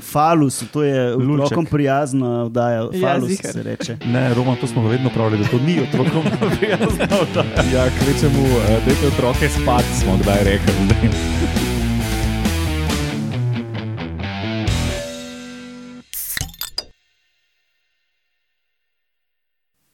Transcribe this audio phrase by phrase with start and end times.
[0.00, 2.88] Falus, to je otrokom prijazna oddaja.
[2.92, 3.52] Ja, Falus ziher.
[3.52, 3.96] se reče.
[4.06, 6.22] Ne, Roman, to smo vedno pravili, da to ni otrokom
[6.58, 7.04] prijazno.
[7.74, 10.72] Ja, kvečemu, uh, dajte otroke spati, smo kdaj rekli.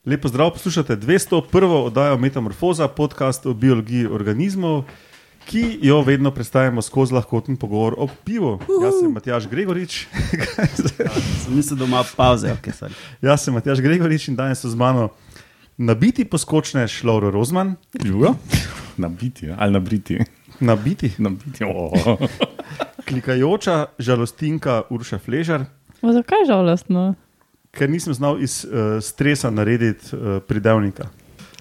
[0.07, 1.65] Lepo zdrav, poslušate 201.
[1.85, 4.85] oddajo Metamorfoza, podcast o biologiji organizmov,
[5.47, 8.59] ki jo vedno predstavljamo skozi lahkoten pogovor o pivu.
[8.83, 10.07] Jaz sem Matjaš Gregorič.
[11.57, 12.47] Mislim, da ima pauze.
[12.49, 12.93] Okay, sorry.
[13.23, 15.09] Jaz sem Matjaš Gregorič in danes so z mano
[15.77, 18.35] nabiti poskočnež Lauro Rozman, Ljubo?
[18.97, 19.57] Nabiti, ja.
[19.59, 20.19] ali nabriti.
[20.61, 21.65] nabiti Nabiti.
[21.65, 22.19] Oh.
[23.09, 25.65] klikajoča žalostinka Urša Fležar,
[26.03, 27.15] Ma zakaj žalostno?
[27.71, 31.09] ker nisem znal iz uh, stresa narediti uh, pridevnika.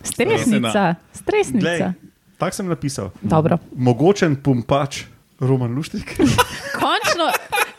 [0.03, 0.95] Stresnica.
[1.13, 1.61] Stresnica.
[1.61, 2.10] Glej,
[2.41, 3.11] Tako sem napisal.
[3.21, 3.57] Dobro.
[3.77, 5.03] Mogočen pumpač,
[5.39, 6.17] Roman Luštik.
[6.81, 7.29] Končno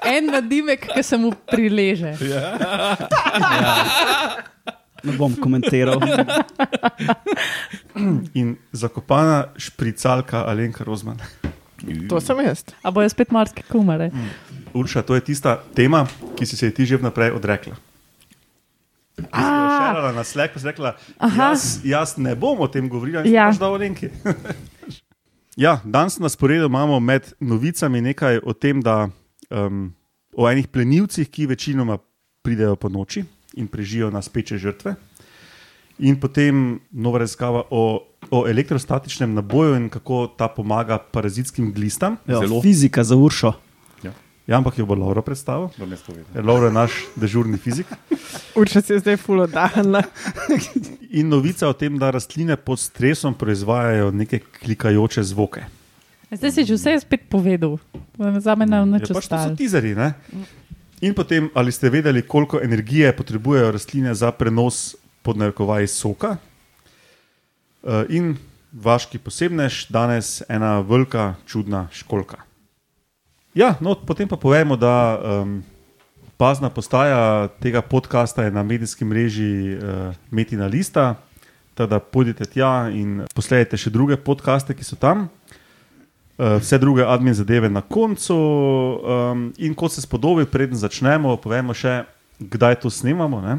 [0.06, 2.14] en nadimek, ki se mu prileže.
[5.02, 5.98] Ne bom komentiral.
[8.38, 11.18] in zakopana špricalka Alenka Rozman.
[12.06, 12.62] To sem jaz.
[12.86, 14.12] A bojo spet morske kumare.
[14.78, 16.06] Urša, to je tista tema,
[16.38, 17.74] ki si se je ti že vnaprej odrekla.
[19.34, 19.61] A,
[19.92, 20.94] Šerala na slek, pa si rekla,
[21.36, 23.46] jaz, jaz ne bom o tem govorila, in Ja.
[23.52, 23.58] ja.
[23.58, 24.08] da o Alenki.
[25.56, 29.08] ja, danes na sporedu imamo med novicami nekaj o tem, da
[29.50, 29.92] um,
[30.32, 31.98] o enih plenilcih, ki večinoma
[32.42, 33.24] pridejo po noči
[33.56, 34.94] in preživijo na speče žrtve.
[35.98, 42.16] In potem nova raziskava o, o elektrostatičnem naboju in kako ta pomaga parazitskim glistam.
[42.26, 42.62] Jo, Zelo.
[42.62, 43.52] fizika za uršo.
[44.46, 45.70] Ja, ampak jo bo Laura predstavil.
[45.78, 46.26] Povedal.
[46.34, 47.86] Ker Laura je naš dežurni fizik.
[48.58, 50.02] Urša se je zdaj fulo dahna.
[51.18, 55.62] In novica o tem, da rastline pod stresom proizvajajo neke klikajoče zvoke.
[56.30, 57.78] zdaj si že vse spet povedal.
[58.18, 59.94] Za me nam Ja, nič pač to so tizeri.
[59.94, 60.18] Ne?
[61.02, 66.36] In potem, ali ste vedeli, koliko energije potrebujejo rastline za prenos podnarekovaj soka?
[67.82, 68.38] Uh, in
[68.72, 72.51] vaški posebnež, danes ena velika, čudna školka.
[73.54, 75.60] Ja, no, potem pa povemo, da um,
[76.40, 81.14] bazna postaja tega podcasta je na medijskem mreži uh, Metina Lista.
[81.74, 85.28] Teda pojdite tja in posledajte še druge podcaste, ki so tam.
[86.40, 88.38] Uh, vse druge admin zadeve na koncu.
[88.40, 92.06] Um, in kot se spodobi, preden začnemo, povemo še,
[92.40, 93.44] kdaj to snemamo.
[93.44, 93.58] Ne?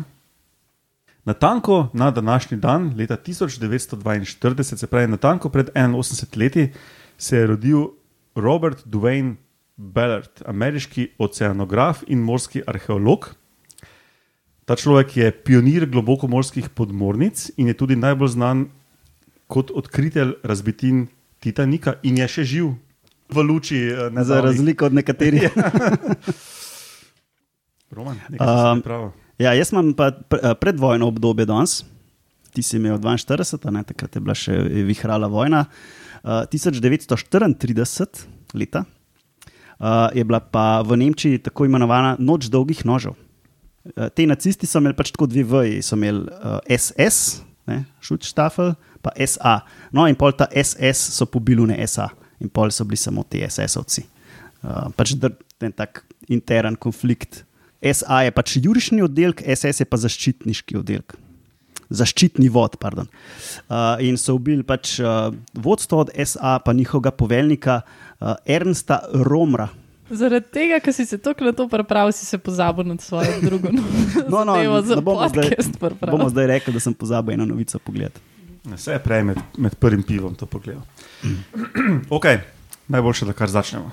[1.22, 6.72] Na tanko na današnji dan, leta 1942, se pravi na tanko pred 81 leti,
[7.18, 7.92] se je rodil
[8.34, 9.38] Robert Dwayne
[9.78, 13.32] Ballard, ameriški oceanograf in morski arheolog.
[14.66, 18.68] Ta človek je pionir globokomorskih podmornic in je tudi najbolj znan
[19.52, 21.08] kot odkritelj razbitin
[21.44, 22.70] Titanika in je še živ
[23.34, 25.50] v luči eh, Za nedavnih- razliko od nekaterih.
[27.98, 29.12] Roman, nekaj pravi.
[29.42, 31.82] Ja, jaz imam pa eh, predvojno obdobje danes.
[32.54, 34.54] Ti si imel 42, ne, takrat je bila še
[34.86, 35.66] vihrala vojna.
[36.24, 38.86] Uh, 1934 leta
[39.84, 43.18] uh, je bila pa v Nemčiji tako imenovana Noč dolgih nožev.
[43.84, 47.44] Uh, te nacisti so imeli pač tako dve vrji, so imeli uh, SS,
[48.04, 48.74] Šutštafel,
[49.04, 49.62] pa SA.
[49.96, 52.10] No, in pol ta SS so pobili ne SA,
[52.44, 54.06] in pol so bili samo ti SS-ovci.
[54.64, 57.44] Uh, pač dr, en tak intern konflikt.
[57.84, 61.18] SA je pač jurišni oddelek, SS je pa zaščitniški oddelek.
[61.90, 63.08] Zaščitni vod, pardon.
[63.68, 69.68] Uh, in so ubili pač uh, vodstvo od SA, pa njihovega poveljnika uh, Ernsta Romra.
[70.10, 73.70] Zaradi tega, ker si se tako na to pripravil, si se pozabil na svojo drugo
[74.30, 75.56] No, no, zadevo za ne bomo zdaj-
[76.12, 78.22] Bomo zdaj rekli, da sem pozabil eno novico pogledati.
[78.66, 80.84] Vse je prej med, med prvim pivom to pogledal.
[82.10, 82.26] ok,
[82.88, 83.92] najboljše, da kar začnemo.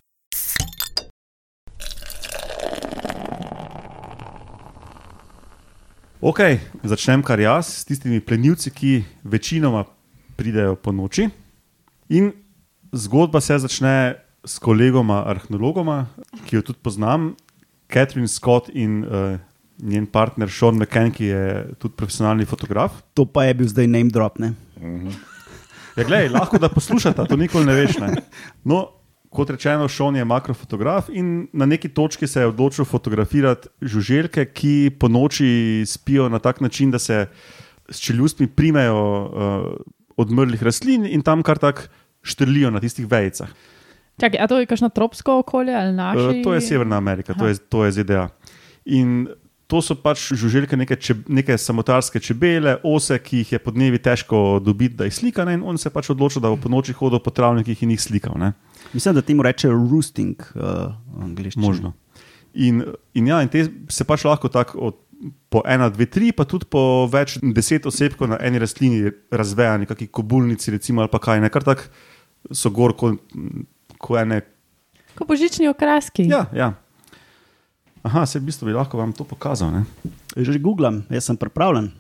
[6.21, 6.37] Ok,
[6.85, 8.91] začnem kar jaz s tistimi plenilci, ki
[9.25, 9.87] večinoma
[10.37, 11.31] pridejo po noči.
[12.13, 12.35] In
[12.93, 16.11] zgodba se začne s kolegoma arheologoma,
[16.45, 17.31] ki jo tudi poznam,
[17.89, 19.41] Catherine Scott in uh,
[19.81, 21.41] njen partner Sean McCann, ki je
[21.81, 23.01] tudi profesionalni fotograf.
[23.17, 24.37] To pa je bil zdaj name drop.
[24.45, 24.53] Ne?
[25.97, 27.97] Ja, glej, lahko da poslušate, to nikoli ne veš.
[27.97, 28.13] Ne?
[28.69, 28.91] No,
[29.31, 34.91] kot rečeno, Šon je makrofotograf in na neki točki se je odločil fotografirati žuželke, ki
[34.99, 37.27] po noči spijo na tak način, da se
[37.91, 39.73] s čeljustmi primejo uh,
[40.17, 41.89] odmrlih rastlin in tam kar tako
[42.23, 43.49] štrlijo na tistih vejicah.
[44.21, 46.19] Čakaj, a to je kakšno tropsko okolje ali naše?
[46.21, 48.29] Uh, to je Severna Amerika, to je, to je ZDA.
[48.85, 49.29] In
[49.71, 54.01] to so pač žuželke, neke, čeb, neke samotarske čebele, ose, ki jih je po dnevi
[54.03, 55.47] težko dobiti, da jih slika.
[55.47, 55.55] Ne?
[55.61, 58.03] In on se je pač odločil, da bo po noči hodil po travnikih in jih
[58.03, 58.35] slikal.
[58.41, 58.53] Ne?
[58.93, 60.63] Mislim, da temu reče roosting uh,
[61.15, 61.67] v angliščini.
[61.67, 61.93] Možno.
[62.55, 62.83] In,
[63.15, 64.99] in, ja, in te se pač lahko tako od,
[65.53, 70.09] po ena, dve, tri, pa tudi po več deset osebkov na eni rastlini razvejani, kakšni
[70.11, 71.91] kobulnici, recimo, ali pa kaj, ne kar tako
[72.57, 73.21] so gor kot
[74.01, 74.41] ko ene.
[75.19, 76.25] Ko božični okraski.
[76.31, 76.73] Ja, ja.
[78.03, 79.73] Aha, se v bistvu bi lahko vam to pokazal.
[79.75, 79.85] Ne?
[80.33, 81.91] Že googlam, jaz sem pripravljen.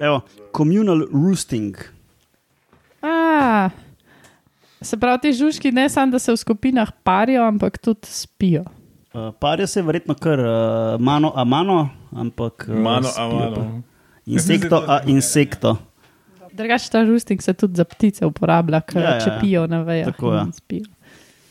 [0.00, 0.22] Evo,
[0.56, 1.76] communal roosting.
[3.04, 3.68] A,
[4.80, 8.64] se pravi, ti žužki ne samo, da se v skupinah parijo, ampak tudi spijo.
[9.14, 10.46] Uh, Parijo se verjetno kar uh,
[11.00, 12.66] mano a mano, ampak.
[12.68, 13.82] Uh, Mano, a mano.
[14.26, 15.76] Insekto a insekto.
[16.52, 19.24] Drugač ta žustik se tudi za ptice uporablja, ker Ja, ja, ja, ja.
[19.24, 20.06] čepijo na vejah.
[20.06, 20.42] Tako, ja.
[20.42, 20.84] in spijo.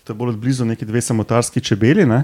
[0.03, 2.05] To je bolj od blizu neki dve samotarski čebeli.
[2.05, 2.23] Ne?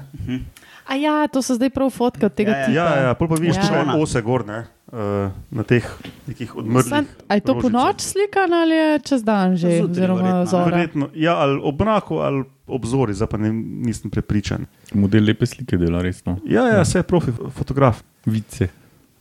[0.90, 2.66] A ja, to so zdaj prav fotke od tega Ja, ja.
[2.66, 2.76] tipa.
[2.82, 3.66] Ja, ja, pa vidiš Ja.
[3.70, 4.66] še ose gor, ne?
[4.90, 5.86] Uh, na teh
[6.26, 7.06] nekih odmrlih.
[7.30, 11.36] A je to po noč slikano ali je čez dan že, Zjutraj oziroma verjetno, ja,
[11.38, 14.66] ali ob mraku, ali ob zori, zdaj pa ne, nisem prepričan.
[14.98, 16.40] Model lepe slike dela, resno.
[16.42, 18.02] Ja, ja, vse je profi fotograf.
[18.26, 18.72] Vice.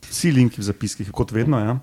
[0.09, 1.61] Vsi linki v zapiskih, kot vedno.
[1.61, 1.77] Ja.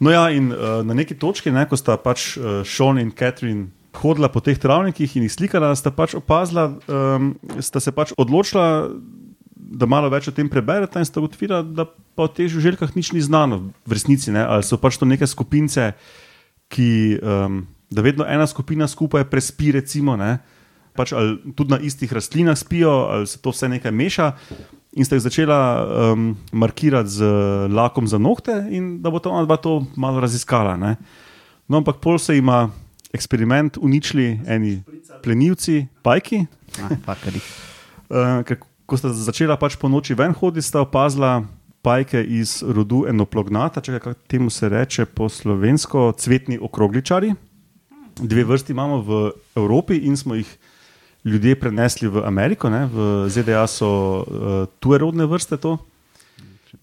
[0.00, 3.68] No, ja, in uh, na neki točki, ne, ko sta pač uh, Sean in Catherine
[3.96, 8.88] hodila po teh travnikih in jih slikala, sta pač opazila, um, sta se pač odločila,
[9.72, 13.12] da malo več o tem prebereta in sta ugotovila, da pa o teh žuželkah nič
[13.16, 14.32] ni znano v resnici.
[14.34, 15.92] Ne, ali so pač to neke skupince,
[16.72, 17.62] ki, um,
[17.92, 20.40] da vedno ena skupina skupaj prespi, recimo, ne,
[20.96, 21.14] pač
[21.56, 24.28] tudi na istih rastlinah spijo, ali se to vse nekaj meša.
[24.92, 25.58] In sta jih začela
[26.12, 27.28] um, markirati z
[27.72, 30.76] lakom za nohte, in da bo ta ona dva to malo raziskala.
[30.76, 30.98] Ne.
[31.64, 32.68] No, ampak pol se ima
[33.12, 34.82] eksperiment uničili eni
[35.22, 36.46] plenilci, pajki.
[36.80, 37.16] Ah.
[38.12, 38.56] Uh,
[38.86, 41.42] ko sta začela pač po noči ven hoditi, sta opazila
[41.82, 47.34] pajke iz rodu enoplognata, če kako temu se reče po slovensko, cvetni okrogličari.
[48.22, 49.22] Dve vrsti imamo v
[49.56, 50.48] Evropi in smo jih
[51.24, 52.84] ljudje prenesli v Ameriko, ne?
[52.86, 55.76] v ZDA so uh, tujerodne vrste to.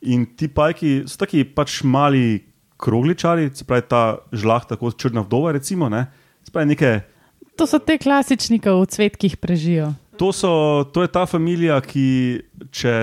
[0.02, 2.44] In ti pajki so taki pač mali
[2.80, 5.90] krogličari, se pravi ta žlahta, kot črna vdova, recimo.
[5.92, 6.08] Ne?
[6.54, 6.92] Pravi neke
[7.60, 9.92] To so te klasični, ki v cvetkih prežijo.
[10.16, 12.40] To, so, to je ta familija, ki
[12.76, 12.94] če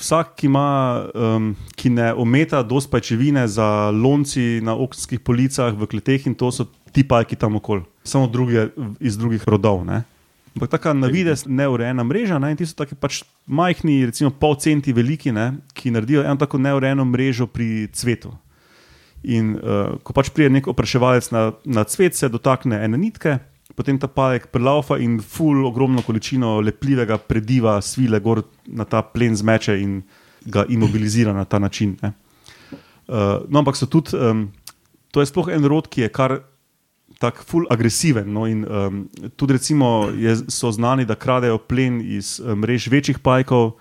[0.00, 0.68] vsak, ki, ima,
[1.12, 6.52] um, ki ne ometa dosti pajčevine za lonci na okenskih policah, v kleteh in to
[6.52, 8.70] so ti pajki tam okoli, samo druge,
[9.00, 9.84] iz drugih rodov.
[9.88, 10.04] Ne?
[10.54, 12.52] Ampak taka na vides neurejena mreža ne?
[12.52, 15.50] in ti so taki pač majhni, recimo pol centi veliki, ne?
[15.72, 18.36] ki naredijo eno tako neurejeno mrežo pri cvetu.
[19.24, 23.38] In uh, ko pač pride nek opraševalec na, na cvet, se dotakne ene nitke,
[23.74, 29.36] potem ta pajek prelaufa in ful ogromno količino lepljivega prediva svile gor na ta plen
[29.36, 30.02] zmeče in
[30.44, 31.96] ga imobilizira na ta način.
[32.04, 32.12] Uh,
[33.48, 34.50] no, ampak so tudi, um,
[35.10, 36.38] to je sploh en rod, ki je kar
[37.18, 38.28] tako ful agresiven.
[38.32, 43.72] No, in um, tudi recimo je, so znani, da kradejo plen iz mrež večjih pajkov.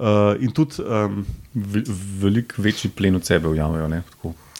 [0.00, 1.24] Uh, in tudi, um,
[1.54, 1.84] Ve-
[2.20, 3.88] Veliko večji plen od sebe ujamajo,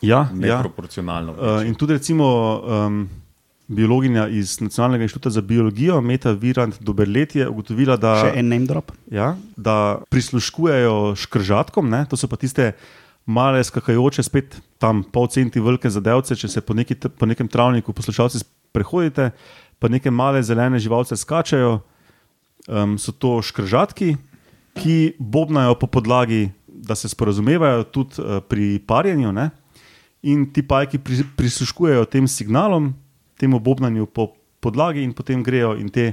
[0.02, 1.32] ja, ja, neproporcionalno.
[1.32, 2.26] Uh, in tudi, recimo,
[2.60, 3.08] um,
[3.70, 8.66] biologinja iz Nacionalnega inštituta za biologijo, Meta Virant Doberlet, je ugotovila, da, Še en name
[8.66, 8.90] drop.
[9.10, 12.02] ja, da prisluškujejo škržatkom, ne?
[12.10, 12.72] to so pa tiste
[13.26, 16.34] male skakajoče, spet tam pol centi velike zadevce.
[16.36, 18.42] Če se po, neki, po nekem travniku poslušalci
[18.74, 19.30] prehodite,
[19.78, 21.78] pa neke male zelene živalce skačajo,
[22.66, 24.16] um, so to škržatki,
[24.80, 29.32] ki bobnajo po podlagi, da se sporazumevajo tudi uh, pri parjenju.
[29.36, 29.50] Ne?
[30.22, 32.92] In ti pajki pri, prisluškujejo tem signalom,
[33.40, 36.12] temu bobnanju po podlagi, in potem grejo in te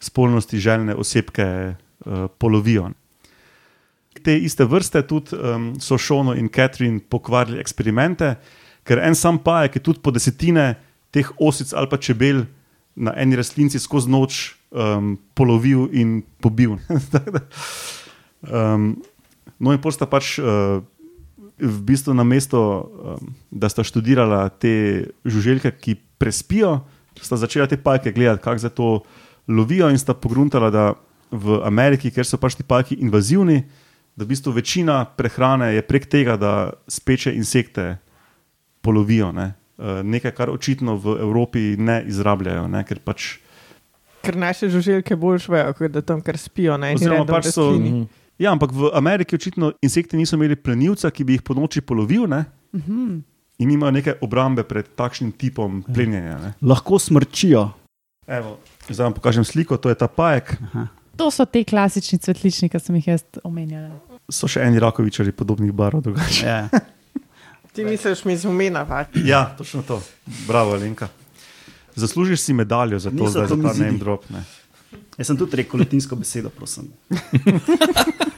[0.00, 2.90] spolnosti željne osebke uh, polovijo.
[4.22, 8.34] Te iste vrste tudi um, so Šono in Catherine pokvarili eksperimente,
[8.84, 10.74] ker en sam pajek je tudi po desetine
[11.10, 12.44] teh osic ali pa čebel
[12.96, 16.76] na eni rastlinci skozi noč um, polovil in pobil.
[18.46, 19.02] Um,
[19.58, 20.78] no, in posta pač uh,
[21.58, 26.84] v bistvu na mesto, um, da sta študirala te žuželke, ki prespijo,
[27.16, 28.88] sta začela te pajke gledati, kako za to
[29.48, 30.92] lovijo, in sta pogruntala, da
[31.30, 33.64] v Ameriki, ker so pač ti pajki invazivni,
[34.16, 36.52] da v bistvu večina prehrane je prek tega, da
[36.88, 37.96] speče insekte
[38.84, 39.32] polovijo.
[39.32, 39.54] Ne?
[39.76, 42.84] Uh, nekaj, kar očitno v Evropi ne izrabljajo, ne?
[42.84, 43.36] ker pač
[44.26, 47.70] Ker naše žuželke bolj švejo, kot da tam kar spijo na eni Oziroma pač so-
[47.70, 48.08] rastlini.
[48.38, 52.28] Ja, ampak v Ameriki očitno insekti niso imeli plenilca, ki bi jih po noči polovil
[52.28, 52.44] ne?
[53.56, 56.36] in imajo neke obrambe pred takšnim tipom plenjenja.
[56.42, 56.50] Ne?
[56.60, 57.70] Lahko smrčijo.
[58.28, 60.52] Evo, zdaj vam pokažem sliko, to je ta pajek.
[61.16, 63.94] To so te klasični cvetlični, ki sem jih jaz omenjala.
[64.28, 66.04] So še eni rakovičari podobnih barov.
[66.04, 66.44] drugače.
[66.44, 66.68] Ja.
[67.72, 69.16] Ti misliš mi z umena, pač.
[69.24, 70.02] Ja, točno to.
[70.48, 71.08] Bravo, Lenka.
[71.96, 74.28] Zaslužiš si medaljo za to, Niso da je to za ta name drop.
[74.28, 74.44] Ne.
[75.16, 76.90] Jaz sem tudi rekel latinsko besedo, prosim.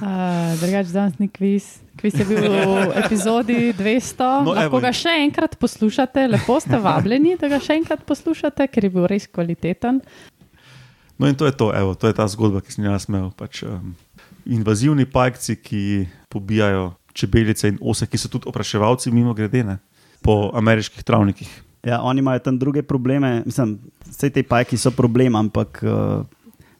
[0.00, 1.76] Uh, Drugač, danes ni kviz.
[2.00, 4.28] Kviz je bil v epizodi 200.
[4.46, 4.80] No, Lahko evo.
[4.80, 9.04] ga še enkrat poslušate, lepo ste vabljeni, da ga še enkrat poslušate, ker je bil
[9.04, 10.00] res kvaliteten.
[11.20, 13.28] No, in to je to, evo, to je ta zgodba, ki sem jo imel.
[13.36, 13.92] Pač, um,
[14.48, 15.82] invazivni pajci, ki
[16.32, 19.76] pobijajo čebelice in ose, ki so tudi opraševalci, mimo grede, ne,
[20.24, 21.52] po ameriških travnikih.
[21.84, 26.26] Ja, oni imajo tam druge probleme, mislim, vse te pajki so problem, ampak uh,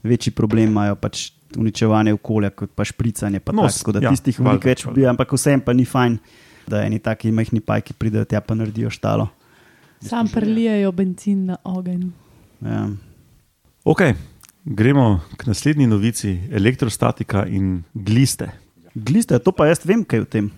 [0.03, 3.41] večji problem imajo pač uničevanje okolja, kot pa špricanje.
[3.41, 6.19] Pa No, tak, tako da ja, tistih veliko več ubija, ampak vsem pa ni fajn,
[6.71, 9.29] da eni taki majhni pajki pridejo tja pa naredijo štalo.
[10.01, 12.07] Sam prelijajo benzin na ogenj.
[12.65, 12.87] Ja.
[13.85, 14.03] Ok,
[14.65, 18.51] gremo k naslednji novici: elektrostatika in gliste.
[18.95, 20.51] Gliste, to pa jaz vem, kaj je v tem.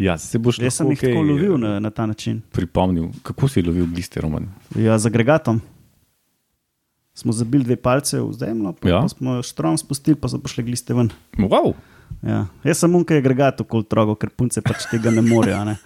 [0.00, 2.40] Ja, se boš Jaz sem jih tako kaj, lovil eh, na, na ta način.
[2.52, 4.46] Pripomnil, kako si lovil gliste, Roman?
[4.72, 5.60] Ja, z agregatom.
[7.14, 9.00] Smo zabili dve palce v zemljo, pa, Ja.
[9.02, 11.10] pa smo štrom spustili, pa so pošle gliste ven.
[11.36, 11.74] Wow.
[12.22, 12.46] Ja.
[12.64, 15.58] Jaz sem unkaj agregat okoli trogo, ker punce pač tega ne morejo.
[15.58, 15.76] a Ne?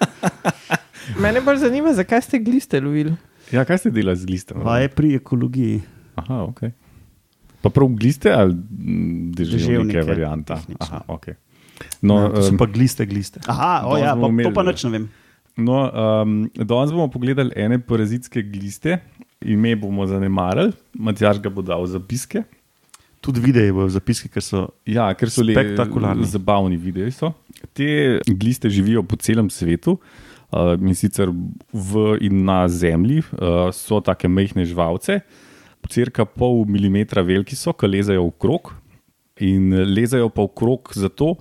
[1.22, 3.16] Mene bolj zanima, zakaj ste gliste lovili.
[3.52, 4.62] Ja, kaj ste delali z glistami?
[4.64, 5.82] Pa je pri ekologiji.
[6.16, 6.60] Aha, ok.
[7.60, 10.60] Pa prav gliste ali mm, deževnike, Deževnike, varianta?
[10.78, 11.34] Aha, ok.
[12.02, 13.40] No, No, to so um, pa gliste, gliste.
[13.48, 14.72] Aha, o, Danes ja, pa, imeli, to pa ne.
[14.72, 15.06] nič ne vem.
[15.56, 18.98] no um, danes bomo pogledali ene parazitske gliste,
[19.40, 22.42] ime bomo zanemarili, Matjaž ga bo dal zapiske.
[23.24, 26.26] Tudi videi bojo zapiski, ker so Ja, ker so le Spektakularni.
[26.28, 27.08] zabavni videi.
[27.10, 27.32] So.
[27.72, 29.98] Te gliste živijo po celem svetu.
[30.54, 31.32] Uh, in sicer
[31.72, 35.16] v in na zemlji uh, so tako majhne živalce,
[35.90, 38.70] cirka pol milimetra veliki so, ki lezajo v krog.
[39.42, 41.32] In lezajo pa v krog zato,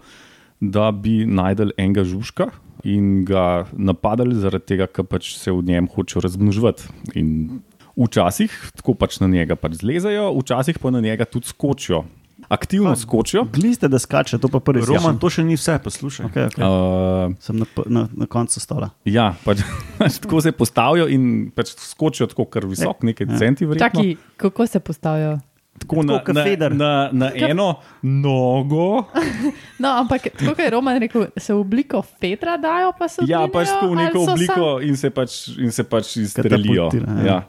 [0.63, 2.48] da bi najdel enega žužka
[2.84, 6.88] in ga napadali, zaradi tega, ker pač se v njem hočejo razmnoževati.
[7.15, 7.62] In
[7.96, 12.03] včasih tako pač na njega pač zlezajo, včasih pa na njega tudi skočijo.
[12.50, 13.46] Aktivno skočijo.
[13.46, 16.25] Gliste, da skače, to pa prvi Roman, to še ni vse, poslušaj.
[16.27, 16.60] Okay, okay.
[16.60, 18.89] Uh, Sem na, na, na koncu stola.
[19.08, 19.62] ja, pač,
[20.01, 23.38] pač tako se postavijo in pač skočijo tako kar visok, nekaj Ja.
[23.39, 23.88] centi verjetno.
[24.03, 25.38] Čakaj, kako se postavijo?
[25.80, 26.72] Tako na, tako na, feder.
[26.72, 29.03] na, na eno nogo.
[29.80, 33.68] No, ampak tako je Roman rekel, se v obliko Fedra dajo, pa se Ja, pač
[33.82, 36.89] v neko obliko in se pač, in se pač izstrelijo.
[36.94, 37.25] Ja.
[37.25, 37.39] Ja.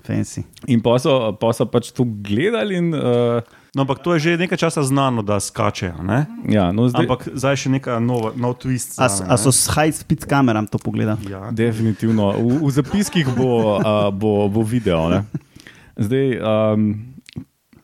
[0.00, 0.40] Fancy.
[0.66, 2.76] In pa so, pa so pač to gledali.
[2.76, 3.42] In, uh,
[3.74, 6.00] No, ampak to je že nekaj časa znano, da skačejo.
[6.00, 6.24] Ne?
[6.48, 8.96] ja, no, zdaj, Ampak zdaj še neka nova, nov twist.
[8.96, 11.28] A, zame, s- a so s high-speed kameram to pogledali?
[11.28, 11.52] Ja.
[11.52, 12.32] Definitivno.
[12.32, 15.06] V, v zapiskih bo, uh, bo, bo video.
[15.08, 15.20] Ne?
[15.94, 17.07] Zdaj, um,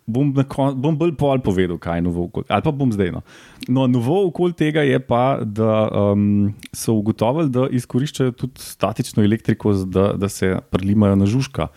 [0.07, 2.49] bom, kon, bom bolj pol povedal, kaj je novo okoli.
[2.53, 3.13] Ali pa bom zdaj.
[3.15, 3.25] No,
[3.69, 9.75] no novo okoli tega je pa, da um, so ugotovili, da izkoriščajo tudi statično elektriko,
[9.85, 11.71] da, da se prilimajo na žužka.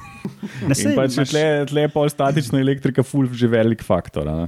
[0.68, 4.28] Ne pač imaš- tle, tle je pol statična elektrika, ful že velik faktor.
[4.28, 4.48] a ne.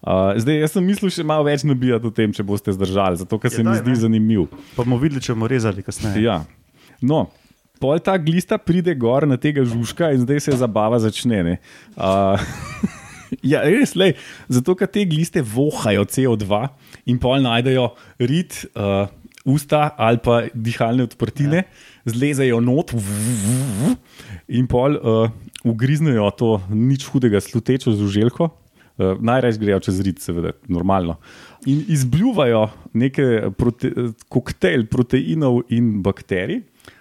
[0.00, 3.36] Uh, zdaj, jaz sem mislil še malo več nabijati o tem, če boste zdržali, zato
[3.36, 4.00] ker se mi zdi ne.
[4.00, 4.46] zanimiv.
[4.72, 6.22] Pa bomo videli, če bomo rezali kasneje.
[6.24, 6.38] Ja.
[7.04, 7.26] No,
[7.80, 11.42] pol ta glista pride gor na tega žužka in zdaj se zabava začne.
[11.44, 11.54] ne.
[12.00, 12.40] Uh,
[13.52, 14.16] ja, res, lej,
[14.48, 16.64] zato ker te gliste vohajo CO2
[17.04, 17.90] in pol najdejo
[18.20, 18.64] rit.
[18.74, 19.04] Uh,
[19.48, 22.10] Usta ali pa dihalne odprtine, ja.
[22.12, 23.94] zlezajo not v- v- v-
[24.52, 25.32] in pol uh,
[25.64, 28.50] ugriznejo to nič hudega slutečo žuželko,
[29.00, 31.16] Uh, Najraje grejo čez rit, seveda, normalno.
[31.64, 33.92] In izbljuvajo neke prote,
[34.28, 36.60] koktejl proteinov in bakterij.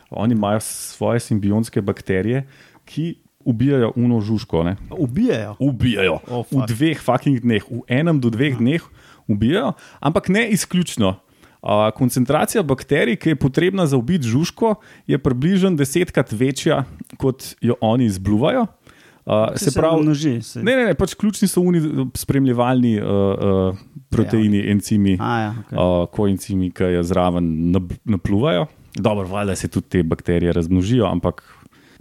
[0.09, 2.45] Oni imajo svoje simbionske bakterije,
[2.85, 4.63] ki ubijajo uno žužko.
[4.63, 4.75] Ne?
[4.91, 5.55] Ubijajo.
[5.59, 6.19] Ubijajo.
[6.27, 6.67] Oh, v fuck.
[6.71, 8.83] dveh fucking dneh, v enem do dveh dneh
[9.27, 11.19] ubijajo, ampak ne izključno.
[11.59, 14.77] Uh, koncentracija bakterij, ki je potrebna za ubiti žužko,
[15.07, 16.85] je približno desetkrat večja,
[17.19, 18.67] kot jo oni izbljuvajo.
[19.29, 20.41] Uh, se pravi, množi.
[20.41, 20.63] Se...
[20.63, 23.77] ne, ne, ne, pač ključni so oni spremljevalni uh, uh,
[24.09, 25.77] proteini, encimi, A, ja, okay.
[25.77, 27.51] uh, koencimi, ki jo zraven
[28.09, 28.65] napluvajo.
[28.97, 31.43] Dobro, valjda se tudi te bakterije razmnožijo, ampak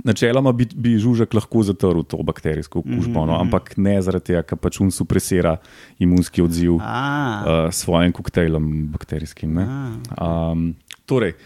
[0.08, 4.61] načeloma bi, bi žužek lahko zatrl to bakterijsko okužbo, no, ampak ne zaradi tega, ker
[4.62, 5.58] pač un supresira
[6.00, 6.97] imunski odziv A,
[7.44, 9.52] uh, s svojim koktejlom bakterijskim.
[9.52, 9.68] ne.
[10.16, 10.70] Um,
[11.04, 11.37] torej,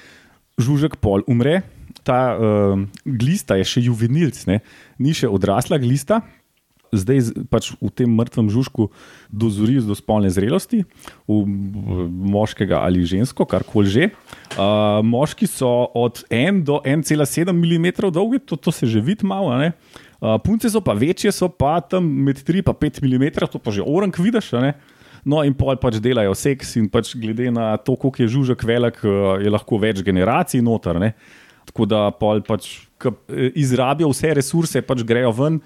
[0.63, 1.63] žužek pol umre,
[2.03, 4.63] ta um, glista je še juvenilc, ne?
[4.99, 6.23] ni še odrasla glista.
[6.93, 8.91] Zdaj pač v tem mrtvem žužku
[9.33, 10.83] dozori do spolne zrelosti,
[11.25, 14.05] v moškega ali žensko, karkoli že.
[14.53, 19.57] Uh, moški so od 1 do 1,7 mm dolgi, to, to se že vidi malo.
[19.57, 23.73] Uh, punce so pa večje, so pa tam med 3 in 5 mm, to pa
[23.73, 24.53] že orang vidiš.
[24.61, 24.77] ne.
[25.23, 28.99] No, in pol pač delajo seks, in pač glede na to, koliko je žužek velik,
[29.39, 30.99] je lahko več generacij noter.
[30.99, 31.15] Ne?
[31.65, 35.61] Tako da pol pač eh, izrabijo vse resurse, pač grejo ven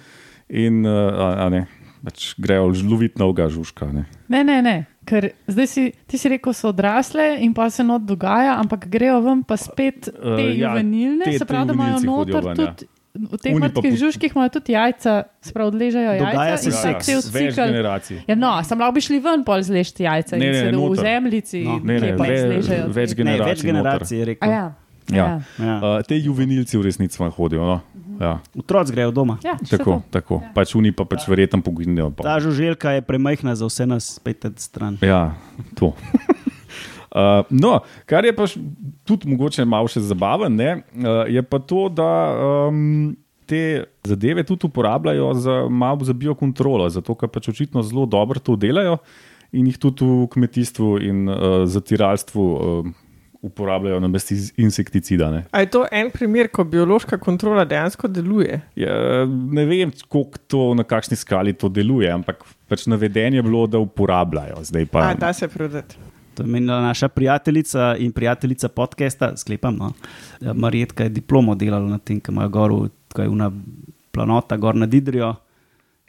[0.49, 1.67] in eh, a, a ne,
[2.05, 3.88] pač grejo loviti novega žužka.
[3.93, 4.05] Ne?
[4.29, 4.76] Ne, ne, ne.
[5.07, 9.21] Ker zdaj si ti si rekel, so odrasle in pa se not dogaja, ampak grejo
[9.23, 12.43] ven pa spet te Eh, uh, ja, juvenilne, te- se te pravi, da imajo noter
[12.43, 12.55] ven, ja.
[12.67, 12.88] tudi.
[13.17, 16.26] V teh mrtvih put- žužkih imajo tudi jajca, sprav odležejo jajca.
[16.26, 16.93] Dogaja se in seks.
[16.99, 18.19] pa cel več generacij.
[18.26, 20.97] Ja, no, sem lahko bi šli ven, pol zlešti jajca Ne, in ne, se v
[20.97, 21.79] zemljici, No.
[21.81, 22.91] Ne, ne, izležejo.
[22.91, 23.47] več te- ne, generacij.
[23.47, 24.50] več generacij je A rekel.
[24.50, 24.67] Ja.
[25.12, 25.40] Ja.
[25.58, 25.76] Ja.
[25.78, 27.66] Uh, te juvenilci v resnici vam hodijo.
[27.66, 27.80] No?
[28.20, 29.36] Ja, Otroci grejo doma.
[29.44, 30.40] Ja, tako, tako.
[30.54, 32.10] Pač oni pa pač verjetno poginejo.
[32.10, 32.25] pol.
[32.25, 34.98] Ta žuželka je premajhna za vse nas, spet stran.
[35.04, 35.36] Ja,
[35.78, 35.92] to.
[37.16, 38.44] Uh, no, kar je pa
[39.08, 42.08] tudi mogoče malo še zabaven, ne, uh, je pa to, da
[42.68, 43.14] um,
[43.48, 48.58] te zadeve tudi uporabljajo za, malo za biokontrolo, zato ker pač očitno zelo dobro to
[48.60, 48.99] delajo
[49.56, 52.92] in jih tudi v kmetijstvu in uh, zatiralstvu uh,
[53.47, 55.30] uporabljajo na mestu insekticida.
[55.30, 55.45] Ne.
[55.50, 58.61] A je to en primer, ko biološka kontrola dejansko deluje?
[58.76, 63.67] Ja, ne vem, kako to, na kakšni skali to deluje, ampak pač navedeno je bilo,
[63.71, 64.63] da uporabljajo.
[64.67, 65.97] Zdaj pa A, da se prodati.
[66.37, 69.76] To je menila naša prijateljica in prijateljica podcasta, sklepam.
[69.76, 69.93] No.
[70.54, 72.75] Marjetka je diplomo delala na tem, ki ima gor,
[73.15, 73.50] ko je una
[74.13, 75.35] planota, gor nad Idrijo.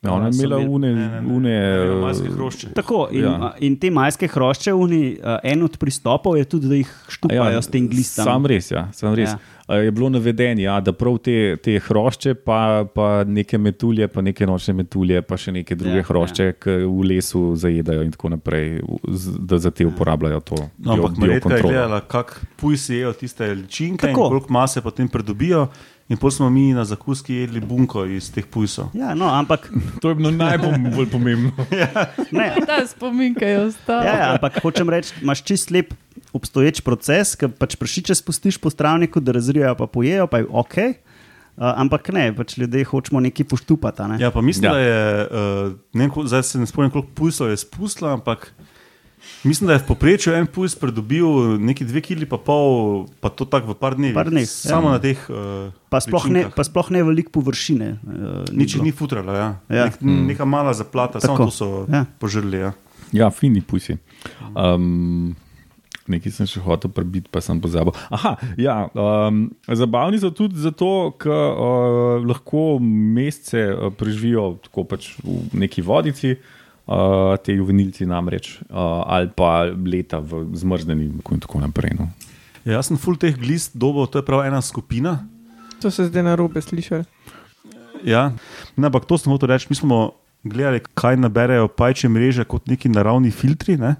[0.07, 1.33] Ja, ona je imela une, Ne, ne, ne.
[1.35, 2.71] une Imela majske hrošče.
[2.77, 3.31] Tako, in, Ja.
[3.31, 3.51] ja.
[3.59, 7.61] in te majske hrošče, uni, uh, en od pristopov je tudi, da jih štupajo ja,
[7.61, 8.25] s tem glistom.
[8.25, 9.35] Sam res, ja, sam res.
[9.35, 9.39] Ja.
[9.67, 9.81] Ja.
[9.81, 14.47] Je bilo navedeno, ja, da prav te, te hrošče, pa, pa neke metulje, pa neke
[14.47, 16.53] nočne metulje, pa še neke druge Ja, ja, hrošče, ja.
[16.55, 18.77] ki v lesu zajedajo in tako naprej,
[19.43, 20.61] da za te uporabljajo to.
[20.77, 25.67] No, ampak Marjetka je gledala, kako pujsi jejo tiste ličinke koliko mase potem pridobijo.
[26.09, 28.93] In potem smo mi na zakuski jedli bunko iz teh pujsov.
[28.95, 29.67] Ja, no, ampak,
[30.01, 31.51] To je bilo najbolj pomembno.
[32.31, 34.05] ne, Ta spomin, ki je ostal.
[34.05, 35.91] ja, ja, ampak hočem reči, imaš čist lep
[36.33, 40.77] obstoječ proces, ki pač prašiče spustiš po stravniku, da razrijajo, pa pojejo, pa je ok.
[41.57, 44.01] Uh, ampak ne, pač ljudje hočemo nekaj poštupati.
[44.01, 44.17] a Ne?
[44.21, 44.71] Ja, pa mislim, Ja.
[44.71, 44.75] ja.
[44.77, 48.53] da je, uh, ne vem, zdaj se ne spomnim, koliko pujsov je spustila, ampak
[49.43, 53.45] mislim, da je v povprečju en pujs pridobil neki dve kili, pa pol, pa to
[53.45, 54.13] tako v par dneh.
[54.17, 54.97] Par dneh, Samo ja.
[54.97, 55.19] na teh.
[55.29, 57.93] Uh, Pa sploh, ne, pa sploh ne veliko površine.
[58.03, 59.55] Uh, Nič jih ni futralo, ja.
[59.71, 59.75] Ja.
[59.75, 59.85] ja.
[59.87, 60.23] Nek, mm.
[60.33, 61.47] Neka mala zaplata, samo Tako.
[61.47, 62.03] to so Ja.
[62.03, 62.05] ja.
[62.19, 62.59] požrli.
[62.59, 62.71] Ja.
[63.15, 63.95] Ja, fini pusi.
[64.51, 65.35] Um,
[66.11, 67.95] nekaj sem še hotel prebiti, pa sem pozabil.
[68.13, 75.13] Aha, ja, um, zabavni so tudi zato, ker uh, lahko mesece uh, preživijo tako pač
[75.23, 76.35] v neki vodici,
[76.87, 81.97] uh, te juvenilci namreč, uh, ali pa leta v zmrznjeni in tako naprej.
[81.99, 82.09] No.
[82.63, 85.19] Ja, jaz sem full teh glist dobo, to je prav ena skupina.
[85.81, 87.05] To se zdaj na robe slišali.
[88.03, 88.31] Ja,
[88.75, 89.69] ne, ampak to sem hotel reči.
[89.69, 93.77] Mi smo gledali, kaj naberejo pajče mreže kot neki naravni filtri.
[93.77, 93.95] Ne?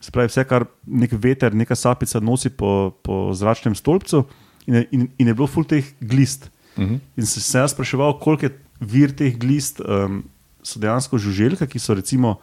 [0.00, 4.24] Se pravi, vse, kar nek veter, neka sapica nosi po, po zračnem stolpcu,
[4.66, 6.50] in je, in, in je bilo full teh glist.
[6.76, 6.98] Uh -huh.
[7.16, 10.24] In sem se jaz spraševal, koliko je vir teh glist, um,
[10.66, 12.36] so dejansko žuželke, ki, so recimo,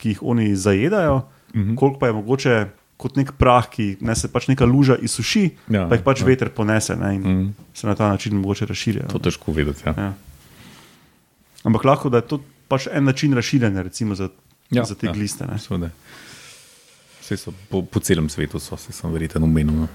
[0.00, 1.76] ki jih oni zajedajo, uh -huh.
[1.76, 5.88] koliko pa je mogoče kot nek prah, ki ne, se pač neka luža izsuši, Ja,
[5.88, 6.26] pa jih pač ja.
[6.26, 7.54] veter ponese ne, in mm.
[7.74, 9.08] se na ta način mogoče razširijo.
[9.12, 9.82] To težko vedeti.
[9.86, 9.94] Ja.
[9.96, 10.12] Ja.
[11.64, 14.28] Ampak lahko da je to pač en način razširjanja, recimo za,
[14.70, 15.12] Ja, za te ja.
[15.12, 15.46] gliste.
[17.20, 19.74] Vse so po, po celem svetu, so se sem verjetno umenil.
[19.74, 19.88] No.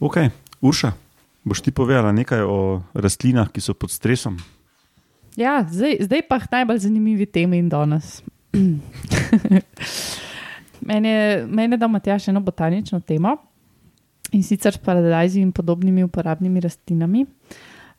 [0.00, 0.16] Ok,
[0.60, 0.92] Urša,
[1.44, 4.38] boš ti povedala nekaj o rastlinah, ki so pod stresom?
[5.38, 8.22] Ja, zdaj, zdaj pa najbolj zanimivi temi in danes.
[10.88, 13.36] Mene je, mene da Matjaš eno botanično temo
[14.32, 17.26] in sicer s paradajzi in podobnimi uporabnimi rastlinami.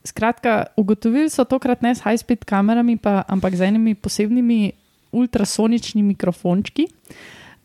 [0.04, 4.72] Skratka, ugotovili so tokrat ne s high-speed kamerami, pa, ampak z enimi posebnimi
[5.12, 6.86] ultrasoničnimi mikrofončki,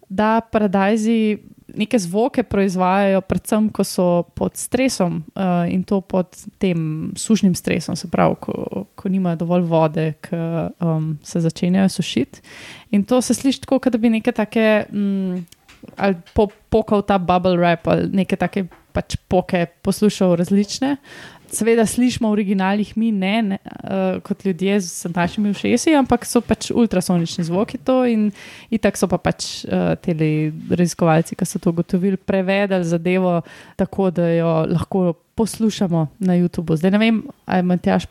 [0.09, 1.37] da paradajzi
[1.77, 7.95] neke zvoke proizvajajo, predvsem, ko so pod stresom uh, in to pod tem sušnim stresom,
[7.95, 10.39] se pravi, ko, ko nimajo dovolj vode, ki
[10.81, 12.41] um, se začenjajo sušiti.
[12.91, 14.85] In to se sliši tako, kot da bi neke take.
[14.91, 15.45] Mm,
[16.01, 18.63] Ali po, pokal ta bubble wrap, ali neke take
[18.95, 20.95] pač poke poslušal različne.
[21.51, 26.41] Seveda slišimo v originalih, mi ne, ne uh, kot ljudje z našimi ušesi, ampak so
[26.41, 28.31] pač ultrasonični zvoki to in,
[28.69, 30.15] in tako so pa pač uh, ti
[30.69, 33.41] raziskovalci, ki so to ugotovili, prevedli zadevo
[33.75, 36.77] tako, da jo lahko poslušamo na YouTubu.
[36.79, 38.07] Zdaj ne vem, ali imaš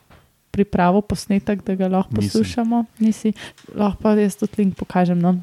[0.55, 2.31] pripravo posnetek, da ga lahko Nisem.
[2.31, 2.85] poslušamo.
[2.99, 3.33] Nisi,
[3.75, 5.19] lahko pa jaz tudi link pokažem.
[5.19, 5.39] No?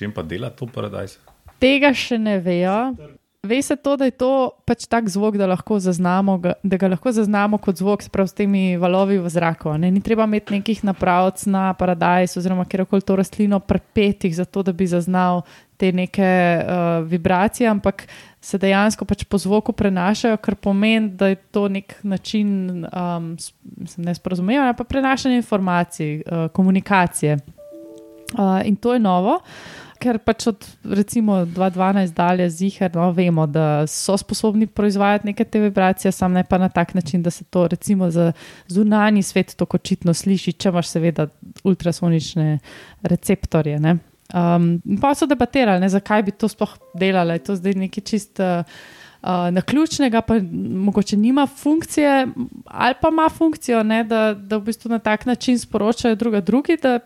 [0.00, 1.18] S čim pa dela to paradajz?
[1.60, 2.94] Tega še ne vejo.
[3.44, 4.30] Ve se to, da je to
[4.64, 8.78] pač tak zvok, da, lahko zaznamo, da ga lahko zaznamo kot zvok sprav s temi
[8.80, 9.74] valovi v zraku.
[9.76, 9.90] Ne?
[9.92, 14.88] Ni treba imeti nekih napravc na paradajz oziroma kjerkoli to rastlino prepetih, zato da bi
[14.88, 15.42] zaznal
[15.76, 18.06] te neke uh, vibracije, ampak
[18.40, 23.34] se dejansko pač po zvoku prenašajo, kar pomeni, da je to nek način um,
[23.76, 27.36] mislim, ne sporozumevanja, pa prenašanja informacij, uh, komunikacije.
[28.32, 29.40] Uh, in to je novo,
[30.00, 35.60] ker pač od recimo 2012 dalje zihar no, vemo, da so sposobni proizvajati neke te
[35.60, 38.32] vibracije, sam ne pa na tak način, da se to recimo za
[38.68, 41.28] zunanji svet tako očitno sliši, če imaš seveda
[41.64, 42.58] ultrasonične
[43.02, 43.78] receptorje.
[43.80, 43.98] Ne.
[44.34, 47.38] Um, pa so debatirali, ne, zakaj bi to sploh delali.
[47.38, 48.64] Je to zdaj nekaj čist uh,
[49.22, 50.34] uh, naključnega, pa
[50.74, 52.26] mogoče nima funkcije,
[52.64, 56.76] ali pa ima funkcijo, ne, da, da v bistvu na tak način sporočajo druga drugi,
[56.82, 56.98] da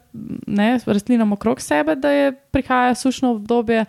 [0.47, 3.85] ne, rastlinam okrog sebe, da je prihaja sušno obdobje.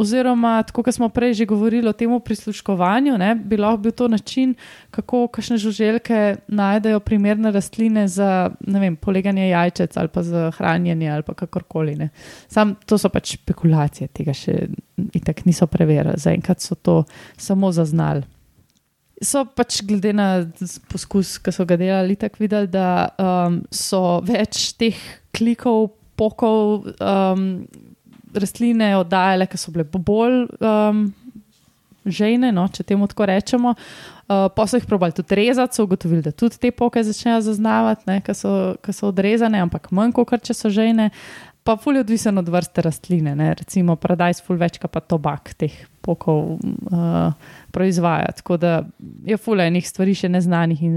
[0.00, 4.08] Oziroma, tako kot smo prej že govorili o tem prisluškovanju, ne, bi lahko bil to
[4.08, 4.54] način,
[4.90, 11.22] kako kakšne žuželke najdejo primerne rastline za vem, poleganje jajčec ali pa za hranjenje ali
[11.22, 11.96] pa kakorkoli.
[11.96, 12.10] Ne.
[12.48, 14.68] Sam to so pač špekulacije, tega še
[15.14, 17.02] itak niso preverili, zaenkrat so to
[17.36, 18.24] samo zaznali.
[19.20, 20.46] So pač glede na
[20.88, 24.96] poskus, ki so ga delali, tako videli, da um, so več teh
[25.36, 27.44] klikov, pokov um,
[28.34, 31.04] rastline oddajale, ki so bile bolj um,
[32.06, 33.74] žejne, no, če temu tako rečemo.
[34.30, 38.20] Uh, pa so jih probali tudi rezati, so ugotovili, da tudi te poke začnejo zaznavati,
[38.22, 41.10] ki so, ki so odrezane, ampak manj kot če so žejne.
[41.60, 43.50] Pa ful je odvisen od vrste rastline, ne.
[43.54, 47.34] recimo paradajz, ful večka pa tobak teh pokov uh,
[47.70, 48.30] proizvaja.
[48.38, 48.70] Tako da
[49.28, 50.80] je ful enih stvari še neznanih.
[50.88, 50.94] In,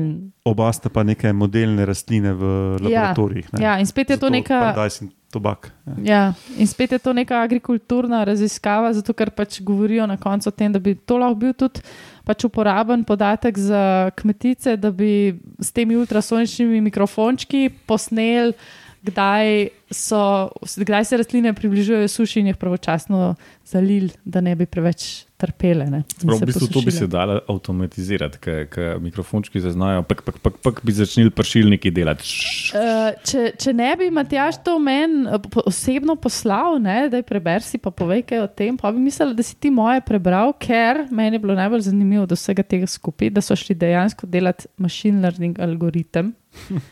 [0.48, 2.43] Oba sta pa neke modelne rastline v
[2.88, 3.50] Ja, laboratorijih.
[3.54, 3.63] ne.
[3.65, 4.62] ja, in spet je to Zato neka.
[4.69, 5.72] Paradajz in tobak.
[5.86, 5.96] Ja.
[6.04, 6.22] Ja,
[6.58, 10.72] in spet je to neka agrikulturna raziskava, zato ker pač govorijo na koncu o tem,
[10.74, 11.84] da bi to lahko bil tudi
[12.28, 13.84] pač uporaben podatek za
[14.19, 18.56] kmetice, da bi s temi ultrasoničnimi mikrofončki posneli,
[19.04, 23.34] kdaj, so, kdaj se rastline približujejo suši in jih pravočasno
[23.67, 25.90] zalili, da ne bi preveč trpele.
[25.92, 27.00] Ne, Prav, v bistvu to bi posušile.
[27.00, 28.40] se dalo avtomatizirati,
[28.72, 32.30] ker mikrofončki zaznajo, pa pa pa bi začeli pršilniki delati.
[32.74, 37.66] Uh, če, če ne bi Matjaš to meni eh, osebno poslal, ne, da je preber
[37.66, 41.06] si pa povej kaj o tem, pa bi mislil, da si ti moje prebral, ker
[41.12, 45.24] meni je bilo najbolj zanimivo od vsega tega skupaj, da so šli dejansko delati machine
[45.24, 46.34] learning algoritem.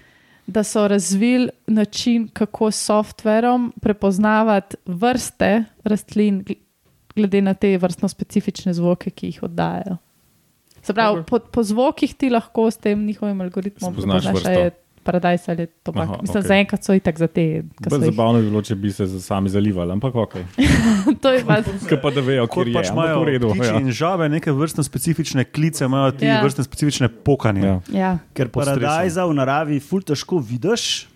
[0.52, 6.42] Da so razvili način, kako s softverom prepoznavati vrste rastlin,
[7.15, 9.97] glede na te vrstno specifične zvoke, ki jih oddajajo.
[10.82, 14.71] Se pravi, po, po zvokih ti lahko s tem njihovim algoritmom Spoznaš ali je
[15.04, 16.10] paradajz ali je tobak.
[16.10, 16.47] Aha, Mislim, okay.
[16.47, 17.63] zaenkrat so itak za te, jih.
[17.89, 20.34] zabavno bi bilo, če bi se sami zalivali, ampak ok.
[21.21, 21.58] to je pa,
[21.89, 22.74] Kaj pa da vejo, Kot kjer je.
[22.74, 23.54] pač ampak imajo v redu.
[23.58, 23.80] Ja.
[23.80, 26.41] in žabe neke vrstne specifične klice, imajo ti Ja.
[26.43, 27.65] vrstne specifične pokanje.
[27.65, 27.80] Ja.
[27.89, 28.12] Ja.
[28.34, 31.08] Ker paradajza v naravi ful težko vidiš.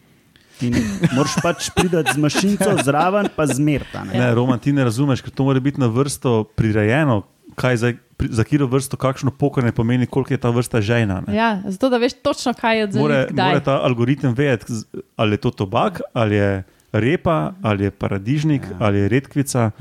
[0.62, 0.76] In
[1.12, 4.04] moraš pač priti z mašinco zraven, pa zmerta.
[4.04, 4.14] Ne?
[4.16, 7.24] Ne, Roman, ti ne razumeš, ker to mora biti na vrsto prirejeno,
[7.56, 11.22] kaj za, pri, za katero vrsto, kakšno pokanje pomeni, koliko je ta vrsta žejna.
[11.22, 11.36] ne.
[11.36, 13.34] ja, zato da veš točno, kaj je More, odzvati.
[13.36, 14.74] mora ta algoritem vedeti,
[15.16, 16.64] ali je to tobak, ali je
[16.94, 18.76] repa, ali je paradižnik, ja.
[18.80, 19.72] ali je redkvica,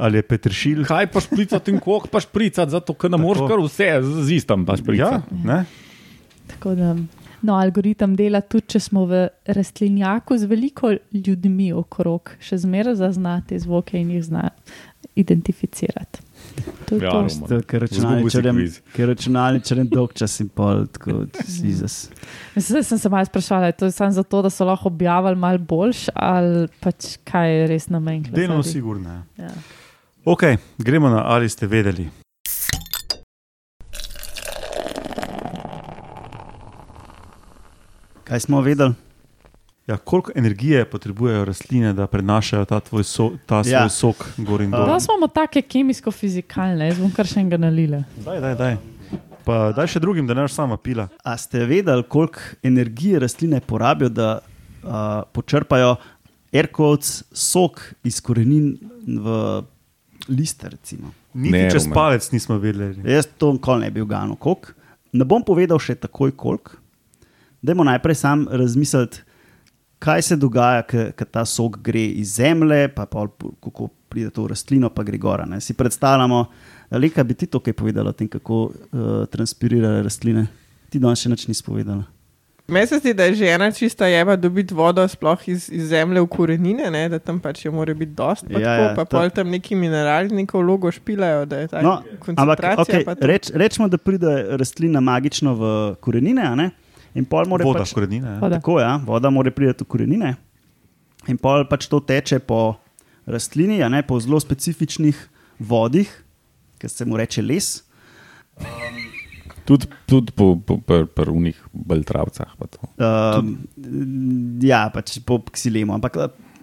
[0.00, 0.84] ali je petršilj.
[0.84, 4.64] kaj pa špricati in koliko pa špricati, zato ker ne moreš kar vse z istem
[4.64, 5.34] pa Ja, špricati.
[5.44, 5.64] ne?
[6.46, 6.96] Tako da,
[7.42, 13.40] No, algoritem dela tudi, če smo v rastlinjaku z veliko ljudmi okrog, še zmeraj zazna
[13.48, 14.44] te zvoke in jih zna
[15.18, 16.22] identificirati.
[16.86, 17.16] To je Ja, to.
[17.18, 17.48] Roman.
[17.48, 18.60] To, ker računalničarjem,
[18.94, 21.26] ker računalničarjem dolg čas in pol, tako
[21.56, 22.10] zvizas.
[22.56, 25.58] Zdaj sem se malo sprašvala, je to je samo zato, da so lahko objavili malo
[25.58, 28.22] boljš, ali pač kaj je res namen.
[28.30, 29.22] Delno sigurno.
[29.38, 29.50] Ja.
[30.24, 30.42] Ok,
[30.78, 32.21] gremo na ali ste vedeli.
[38.32, 38.94] Kaj smo vedeli?
[39.86, 43.82] Ja, koliko energije potrebujejo rastline, da prenašajo ta, tvoj so, ta svoj Ja.
[43.82, 43.88] ja.
[43.88, 44.86] sok gor in dol?
[44.86, 48.00] Da smo take kemijsko-fizikalne, jaz bom kar še enega nalila.
[48.24, 48.78] Daj, daj, daj.
[49.44, 51.10] Pa daj še drugim, da ne boš sama pila.
[51.24, 55.98] A ste vedeli, koliko energije rastline porabijo, da uh, počrpajo
[56.56, 59.36] aircodes, sok iz korenin v
[60.32, 60.72] liste?
[60.72, 61.12] Recimo.
[61.34, 61.94] Niti Ne, čez Roman.
[62.00, 62.96] palec nismo vedeli.
[63.04, 64.72] Jaz to nikoli ne bi uganil, koliko.
[65.12, 66.80] Ne bom povedal še takoj, koliko.
[67.62, 69.20] Dajmo najprej sam razmisliti,
[69.98, 73.28] kaj se dogaja, ko ta sok gre iz zemlje, pa pol,
[73.60, 75.44] kako pride to rastlino, pa gre gora.
[75.46, 75.60] Ne.
[75.60, 76.46] Si predstavljamo,
[76.92, 78.72] Leka bi ti to kaj povedala o tem, kako uh,
[79.26, 80.46] transpirirajo rastline.
[80.90, 82.02] Ti danes še nič nisi povedala.
[82.68, 86.20] Meni se zdi, da je že ena čista jeba dobiti vodo sploh iz, iz zemlje
[86.20, 87.08] v korenine, ne?
[87.08, 88.44] da tam pač je mora biti dost.
[88.44, 91.58] Pa, Ja, ja, ja, tako, pa to- pol tam neki minerali neko vlogo špilajo, da
[91.58, 92.76] je ta No, ampak koncentracija.
[92.78, 93.26] okay, pa to.
[93.26, 95.64] reč, rečemo, da pride rastlina magično v
[95.96, 96.70] korenine, a ne?
[97.14, 98.36] In pol mora Voda, pač, korenine.
[98.36, 98.38] Ja.
[98.42, 98.58] Voda.
[98.60, 100.34] Tako je, ja, voda mora priti v korenine.
[101.30, 102.76] In pol pač to teče po
[103.30, 105.18] rastlini, a ne po zelo specifičnih
[105.62, 106.10] vodih,
[106.82, 107.74] ki se mu reče les.
[109.62, 112.56] Tudi, tudi po, po pr, pr unih beltravcah.
[112.58, 112.82] pa to.
[112.98, 113.52] Um,
[114.62, 115.94] ja, pač po ksilemu.
[115.94, 116.18] Ampak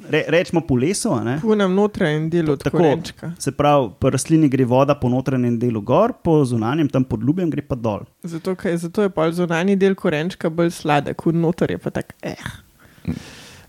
[0.09, 1.13] re, rečemo po lesu.
[1.13, 1.35] a ne.
[1.43, 3.31] V nam notranjem delu od Tako, korenčka.
[3.39, 7.49] se pravi, po rastlini gre voda po notranjem delu gor, po zunanjem, tam pod ljubjem
[7.49, 8.07] gre pa dol.
[8.23, 12.13] Zato, kaj, zato je pol zunanji del korenčka bolj sladek, v noter je pa tak.
[12.21, 12.35] Eh.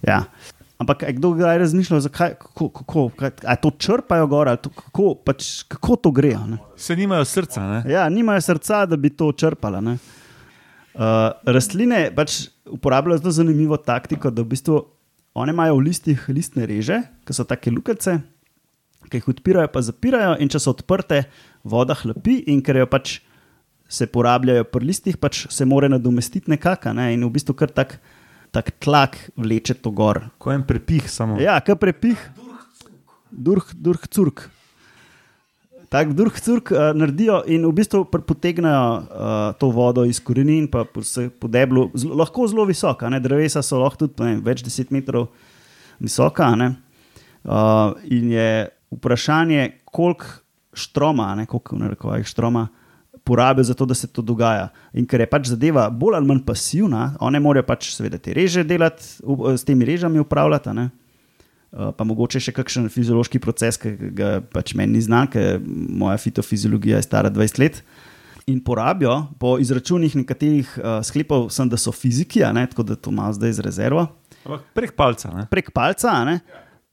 [0.07, 0.25] Ja.
[0.81, 4.71] Ampak a je kdo kdaj razmišljal, zakaj, kako, kako, kaj, a to črpajo gor, to,
[4.73, 6.33] kako, pač, kako to gre?
[6.35, 6.57] a ne?
[6.77, 7.93] Se nimajo srca, ne?
[7.93, 9.81] Ja, nimajo srca, da bi to črpala.
[9.81, 9.99] ne.
[10.91, 14.81] Uh, rastline pač uporabljajo zelo zanimivo taktiko, da v bistvu
[15.35, 18.19] one imajo v listih listne reže, ki so take lukice,
[19.11, 21.25] ki jih odpirajo, pa zapirajo, in če so odprte,
[21.65, 23.19] voda hlapi, in ker jo pač
[23.91, 27.11] se porabljajo pri listih, pač se mora nadomestiti nekako, ne?
[27.15, 27.99] in v bistvu kar tak,
[28.55, 30.23] tak tlak vleče to gor.
[30.39, 31.41] Ko en prepih samo.
[31.43, 32.19] Ja, kar prepih.
[33.31, 34.49] Durh, durh, curk.
[35.91, 40.85] Tako durh, curk uh, naredijo in v bistvu potegnejo uh, to vodo iz korenin, pa
[40.87, 43.11] po, po deblu, zelo, lahko zelo visoka.
[43.11, 43.19] Ne?
[43.21, 45.27] Drevesa so lahko tudi ne, vem, več deset metrov
[45.99, 46.53] visoka.
[46.55, 46.77] ne.
[47.43, 50.31] Uh, in je vprašanje, koliko
[50.79, 52.69] štroma, ne, koliko v narekovajih štroma.
[53.27, 54.69] Porabijo za to, da se to dogaja.
[54.95, 58.63] In ker je pač zadeva bolj ali manj pasivna, one morajo pač seveda te reže
[58.65, 59.03] delati,
[59.59, 60.91] s temi režami upravljati, ne.
[61.71, 66.17] Uh, pa mogoče še kakšen fiziološki proces, ki ga pač meni ni znan, ker moja
[66.19, 67.83] fitofiziologija je stara 20 let.
[68.51, 72.97] In porabijo, po izračunih nekaterih uh, sklepov, sem, da so fiziki, a ne, tako da
[72.99, 74.09] to imam zdaj z rezervo,
[74.41, 75.31] Ampak prek palca.
[75.37, 75.45] Ne?
[75.53, 76.41] prek palca, a ne,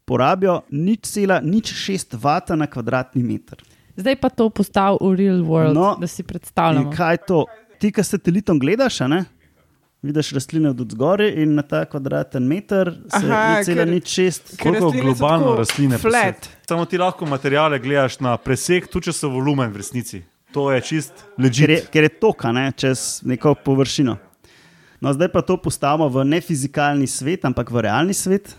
[0.05, 3.63] porabijo nič cela, nič 6 vata na kvadratni meter.
[3.97, 6.91] Zdaj pa to postavi v real world, No, da si In predstavljamo.
[6.93, 7.39] kaj je to?
[7.81, 9.23] Ti, ki s satelitom gledaš, a ne?
[10.01, 14.85] Vidiš rastline od zgoraj in na ta kvadraten meter se Aha, ni cela ker- Koliko
[14.85, 16.49] rastline so globalno rastline flat.
[16.69, 20.21] Samo ti lahko materijale gledaš na preseg, tudi če so volumen v resnici.
[20.53, 21.89] To je čist ker je, legit.
[21.89, 24.17] ker je toka ne, čez neko površino.
[25.01, 28.55] No, zdaj pa to postavimo v ne fizikalni svet, ampak v realni svet.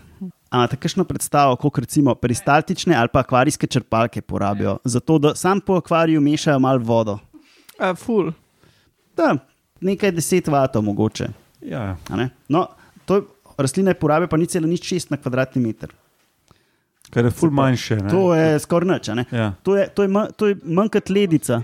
[0.49, 5.61] A imate kakšno predstavo, kako recimo peristaltične ali pa akvarijske črpalke porabijo, zato da sam
[5.61, 7.19] po akvariju mešajo malo vodo?
[7.79, 8.31] A, ful.
[9.17, 9.35] Da,
[9.81, 11.27] nekaj deset vatov mogoče.
[11.61, 11.97] Ja.
[12.09, 12.29] a ne.
[12.47, 12.67] No,
[13.05, 13.21] to
[13.57, 15.89] rastline porabijo pa ni celo nič šest na kvadratni meter.
[17.09, 17.95] Kar je ful manjše.
[17.97, 18.09] Ne?
[18.09, 19.09] To je skoraj nič.
[19.09, 19.25] a ne.
[19.31, 19.53] Ja.
[19.63, 21.61] To je, to je, manj- to je manj kot ledica.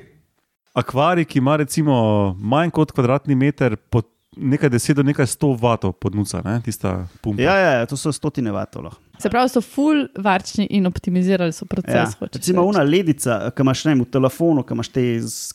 [0.74, 1.96] Akvarij, ki ima recimo
[2.36, 6.58] manj kot kvadratni meter, pod nekaj deset do nekaj sto vatov podnuca, ne?
[6.62, 7.40] tista pumpa.
[7.42, 8.84] Ja, ja, ja, to so stotine vatov.
[8.84, 9.00] lahko.
[9.16, 12.16] Se pravi, so full varčni in optimizirali so Ja, proces.
[12.16, 12.70] hočeš recimo, reči.
[12.70, 15.04] una ledica, ki imaš ne, v telefonu, ki imaš te,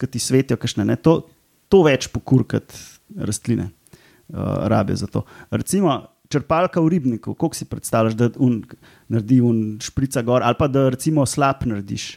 [0.01, 1.19] ki ti svetijo, kakšne, ne, to,
[1.71, 2.75] to več pokur kot
[3.17, 5.23] rastline uh, rabijo za to.
[5.55, 5.97] Recimo,
[6.31, 8.61] črpalka v ribniku, koliko si predstavljaš, da un,
[9.11, 12.11] naredi un šprica gor, ali pa da recimo slab narediš.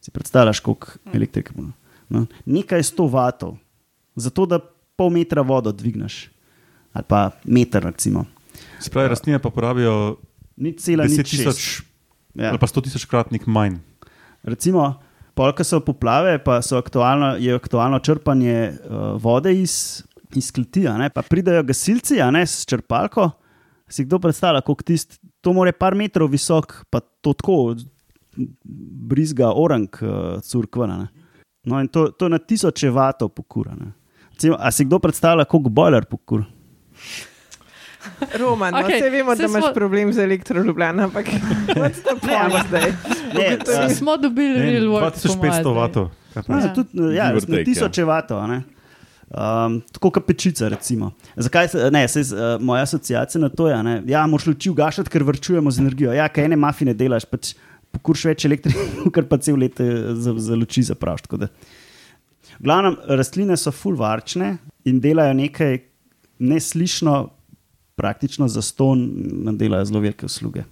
[0.00, 1.68] Si predstavljaš, koliko elektrike bo.
[2.10, 3.58] No, nekaj sto vatov,
[4.18, 4.58] zato da
[4.98, 6.24] pol metra vodo dvigneš,
[6.96, 8.24] ali pa meter, recimo.
[8.80, 10.16] Se pravi, rastline pa porabijo
[10.60, 11.36] Ni cela, 10 nič šest.
[11.36, 11.90] tisoč
[12.34, 12.50] Ja.
[12.50, 13.80] ali pa 100 tisoč kratnik manj.
[14.46, 15.00] Recimo,
[15.40, 19.74] polka so poplave, pa so aktualno, je aktualno črpanje uh, vode iz
[20.36, 23.24] iz kleti, a ne, pa pridejo gasilci, a ne s črpalko.
[23.90, 27.56] Si kdo predstavlja, kako tisti, to more par metrov visok, pa to tako
[29.10, 31.00] brizga orang, uh, curkvana.
[31.00, 31.08] Ne.
[31.64, 33.74] No, in to, to je na tisoče vatov pokura.
[33.74, 33.90] ne.
[34.30, 36.44] Recimo, A si kdo predstavlja, koliko boiler pokur?
[38.38, 41.26] Roman, okay, no, vse vemo, da imaš smo- problem z elektroljubljano, ampak
[41.74, 42.92] what's the point zdaj?
[43.30, 45.14] Ne, Ugotovi- a- Smo dobili Ne, real world.
[45.14, 46.10] 2500 vatov.
[46.48, 46.74] No, Ja.
[46.74, 48.38] tudi, ja, na take, tisoče vatov.
[48.38, 48.62] a ne.
[49.30, 51.12] Um, tako kot pečica, recimo.
[51.36, 55.10] Zakaj se, ne, se, uh, moja asociacija na to je, da ja, moraš luči ugašati,
[55.10, 56.12] ker vrčujemo z energijo.
[56.12, 57.52] Ja, kaj ene mafine delaš, pač
[57.92, 58.78] pokurš več elektrike,
[59.14, 60.82] ker pa cel let eh, za, za luči.
[60.82, 61.46] V
[62.60, 65.78] glavnem, rastline so fulvarčne in delajo nekaj
[66.38, 67.30] neslišno,
[67.94, 68.98] praktično za ston,
[69.44, 70.64] nam delajo zelo velike usluge.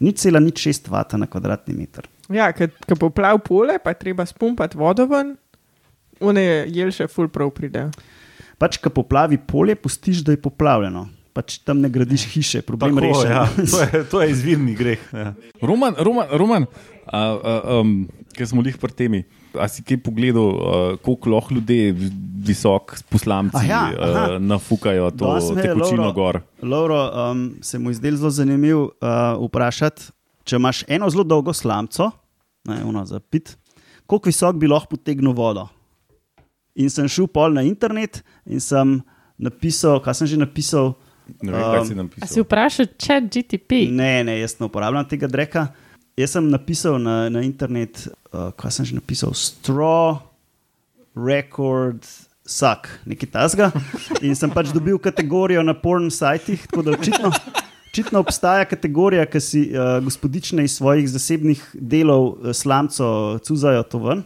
[0.00, 2.08] Nič cela, nič šest vata na kvadratni meter.
[2.32, 5.34] Ja, ko poplav pole, pa je treba spumpati vodo ven,
[6.22, 7.90] one jelše ful prav pridejo.
[8.62, 11.08] Pač, ko poplavi polje, pustiš, da je poplavljeno.
[11.32, 13.30] Pač tam ne gradiš hiše, problem Tako, rešen.
[13.32, 15.00] ja, to, je, to je izvirni greh.
[15.12, 15.32] Ja.
[15.64, 16.66] Roman, Roman, Roman
[17.06, 18.04] a, a, um,
[18.36, 19.22] ki smo jih pri temi.
[19.54, 20.60] A si kaj pogledal, uh,
[20.98, 21.92] koliko lahko ljudje
[22.38, 24.22] visok s poslamci Ah, ja, aha.
[24.30, 26.40] uh, nafukajo to Danes me je tekočino Lovro- gor?
[26.62, 30.02] Lauro, um, se mu je zdelo zelo zanimivo uh, vprašati,
[30.44, 32.10] če imaš eno zelo dolgo slamco,
[32.64, 33.56] ne, ono za pit,
[34.06, 35.68] koliko visok bi lahko potegnil vodo.
[36.74, 39.02] In sem šel pol na internet in sem
[39.38, 40.94] napisal, kaj sem že napisal.
[41.40, 42.44] Ne vem, kaj Um, si A si napisal.
[42.44, 43.70] vprašal, če GTP?
[43.90, 45.68] Ne, ne, jaz ne uporabljam tega dreka.
[46.16, 50.20] Jaz sem napisal na, na internet, uh, kaj sem že napisal, straw
[51.16, 52.04] record.
[52.42, 53.70] Sak, nekaj tasga.
[54.26, 57.30] In sem pač dobil kategorijo na porn sajtih, tako da očitno,
[57.88, 64.02] očitno obstaja kategorija, ki si uh, gospodične iz svojih zasebnih delov uh, slamco cuzajo to
[64.02, 64.24] ven.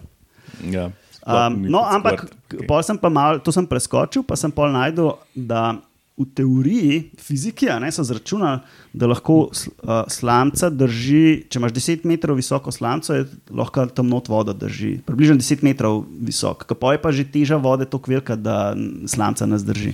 [0.73, 0.89] Ja.
[1.27, 2.63] Um, no, ampak Okay.
[2.63, 5.75] pol sem pa mal, to sem preskočil, pa sem pol najdel, da
[6.17, 8.63] v teoriji fiziki a ne, so zračunali,
[8.97, 14.09] da lahko sl- uh, slamca drži, če imaš 10 metrov visoko slamco, je lahko tam
[14.09, 14.97] not voda drži.
[15.05, 18.73] Približno 10 metrov visok, kako je pa že teža vode tako velika, da
[19.07, 19.93] slamca ne zdrži.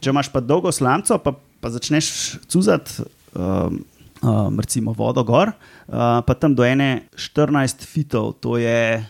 [0.00, 3.04] Če imaš pa dolgo slamco, pa, pa začneš cuzati.
[3.36, 3.84] Um,
[4.24, 9.04] Um, recimo vodo gor, uh, pa tam do ene 14 fitov, to je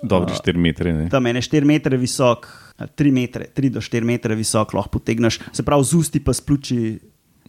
[0.00, 0.92] Dobri 4 metre.
[0.96, 1.08] Ne?
[1.12, 2.48] tam ene 4 metre visok,
[2.86, 6.98] 3, metre, 3 do 4 metre visok, lahko potegneš, se pravi, z usti pa spluči,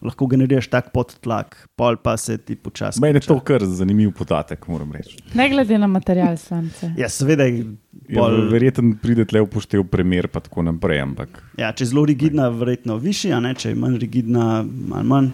[0.01, 3.01] lahko generiraš tak podtlak, pol pa se ti počasi.
[3.01, 5.19] Meni je to kar zanimiv podatek, moram reči.
[5.37, 6.89] Ne glede na material slamce.
[6.97, 7.65] Ja, seveda je.
[8.09, 11.03] Ja, Pol, verjetno pride tle upoštev primer, pa tako naprej.
[11.05, 15.07] Ampak ja, če je zelo rigidna, verjetno višji, a ne, če je manj rigidna, malo
[15.07, 15.31] manj.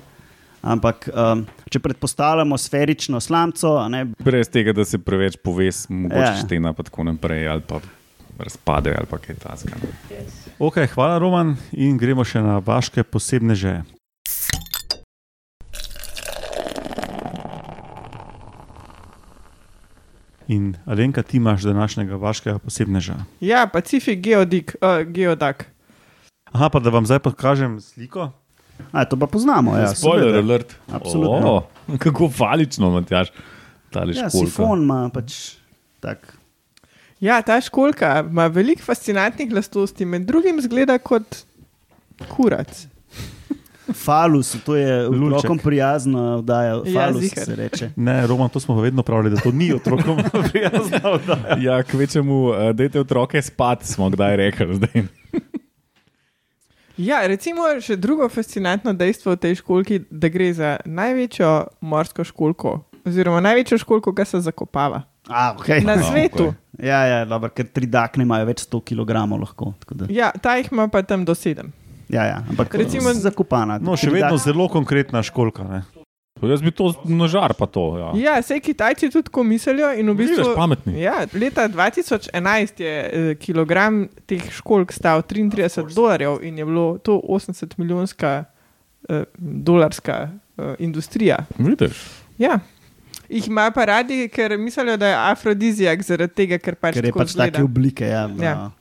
[0.68, 6.20] Ampak, um, če predpostavljamo sferično slamco, a ne, brez tega, da se preveč poves, mogoče
[6.20, 6.32] Ja.
[6.34, 6.42] ja.
[6.44, 7.80] štena, pa tako naprej, ali pa
[8.40, 9.76] razpade, ali kaj tasga.
[10.60, 13.82] Okay, hvala, Roman, in gremo še na vaše posebne že.
[20.48, 23.16] In Alenka, ti imaš današnjega vaškega posebneža.
[23.40, 25.66] Ja, Pacifik geodik, uh, geodak.
[26.52, 28.32] Aha, pa da vam zdaj pokažem sliko.
[28.92, 29.76] a, to pa poznamo.
[29.78, 30.40] Ja, Spoiler seveda.
[30.40, 30.76] alert.
[30.92, 31.52] Absolutno.
[31.54, 31.68] O,
[32.04, 33.28] kako falično, Matjaš.
[33.92, 35.56] Tale Ja, sifon ima pač
[36.00, 36.37] tak.
[37.20, 41.38] Ja, ta školka ima veliko fascinantnih lastnosti, med drugim zgleda kot
[42.30, 42.88] kurac.
[43.96, 46.82] Falus, to je otrokom prijazna oddaja.
[46.86, 47.46] Ja, Falus ziher.
[47.46, 47.90] se reče.
[47.96, 50.18] Ne, Roman, to smo pa vedno pravili, da to ni otrokom
[50.52, 51.00] prijazno.
[51.04, 51.58] oddaja.
[51.62, 54.76] Ja, kvečemu, uh, dajte otroke spat, smo kdaj rekli.
[54.76, 55.04] Zdaj.
[56.98, 61.52] Ja, recimo še drugo fascinantno dejstvo v tej školki, da gre za največjo
[61.82, 65.84] morsko školko, oziroma največjo školko, ki se zakopava A, okay.
[65.84, 66.44] na No, svetu.
[66.46, 66.54] okej.
[66.80, 69.74] Ja, ja dobro, ker tri dakne imajo več 100 kg lahko.
[69.80, 71.72] tako da- Ja, ta jih ima pa tam do sedem.
[72.10, 73.80] Ja, ja, ampak Recimo- zakopana.
[73.80, 75.64] No, še vedno dak- zelo konkretna školka.
[75.64, 75.84] Ne?
[76.40, 77.98] Jaz bi to na žar, pa to.
[77.98, 78.12] Ja.
[78.16, 79.90] Ja, sej Kitajci tudi tako mislijo.
[79.92, 81.02] In v Vidiš, bistvu, pametni.
[81.02, 87.20] ja, leta 2011 je eh, kilogram teh školk stal 33 dolarjev in je bilo to
[87.20, 88.46] 80 milijonska
[89.10, 91.38] eh, dolarska eh, industrija.
[91.58, 91.98] Vidiš?
[92.38, 92.60] Ja.
[93.30, 97.12] Jih ima pa radi, ker mislijo, da je afrodizijak zaradi tega, ker pač Ker je
[97.12, 97.64] pač take izgleda.
[97.64, 98.06] oblike.
[98.06, 98.52] Ja, Ja.
[98.52, 98.72] ja.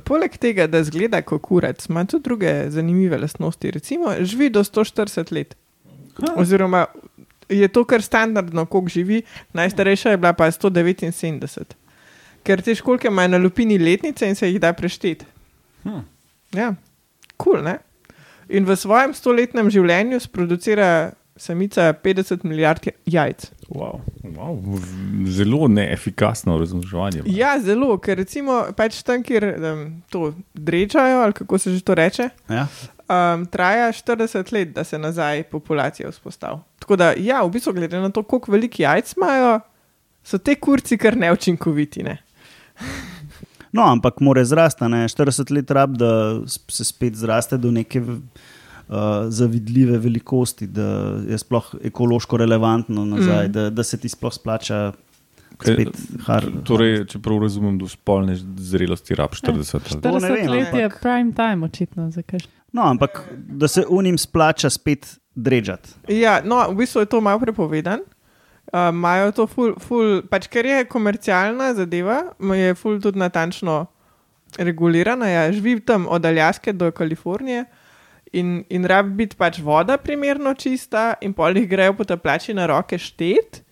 [0.00, 3.70] Poleg tega, da zgleda kot kurac, ima tudi druge zanimive lastnosti.
[3.70, 5.54] Recimo, živi do 140 let.
[6.34, 6.86] Oziroma,
[7.48, 9.22] je to kar standardno, koliko živi,
[9.52, 11.76] najstarejša je bila pa 179.
[12.42, 15.24] Ker te školke imajo na lupini letnice in se jih da prešteti.
[15.82, 16.00] Hm.
[16.52, 16.74] Ja,
[17.36, 17.78] kul, cool, ne?
[18.48, 23.50] In v svojem stoletnem življenju sproducira samica 50 milijard jajc.
[23.68, 24.00] Wow.
[24.22, 24.78] Wow.
[25.26, 27.22] Zelo neefikasno razumevanje.
[27.26, 31.94] Ja, zelo, ker recimo pač tam, kjer um, to drečajo, ali kako se že to
[31.94, 32.66] reče, Ja?
[33.08, 36.60] um, traja 40 let, da se nazaj populacija vzpostavi.
[36.78, 39.60] Tako da, ja, v bistvu, glede na to, koliko velik jajc imajo,
[40.22, 42.02] so te kurci kar neučinkoviti.
[42.02, 42.16] Ne?
[43.72, 48.02] No, ampak mora zrasti, a ne 40 let rab, da se spet zraste do neke
[48.88, 48.94] uh,
[49.28, 50.86] zavidljive velikosti, da
[51.28, 53.52] je sploh ekološko relevantno nazaj, Mm.
[53.52, 54.92] da, da se ti sploh splača.
[55.56, 55.88] Kaj- Spet,
[56.26, 60.02] har, Torej, če prav razumem, do spolne zrelosti rab 40 let.
[60.02, 62.10] To ne 40 vem, let je ampak- prime time, očitno.
[62.72, 65.88] No, ampak da se unim splača spet drežati.
[66.10, 68.00] Ja, no, v bistvu je to malo prepovedan.
[68.66, 72.22] Uh, Imajo to ful, ful, pač ker je komercialna zadeva,
[72.52, 73.86] je ful tudi natančno
[74.58, 75.26] regulirana.
[75.26, 77.64] Ja, živi tam od Aljaske do Kalifornije
[78.32, 82.98] in, in rabi biti pač voda primerno čista, in pol jih grejo potapljači na roke
[82.98, 83.62] štet.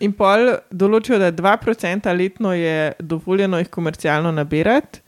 [0.00, 5.00] In pol določijo, da 2% letno je dovoljeno jih komercialno nabirati,